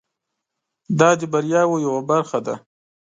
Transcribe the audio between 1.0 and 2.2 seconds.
د بریاوو یوه